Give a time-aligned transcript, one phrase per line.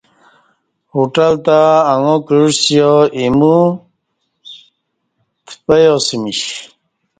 [0.91, 1.59] ہوٹل تہ
[1.91, 3.57] اݣا کعسیا ایمو
[5.45, 6.41] تپیاسمیش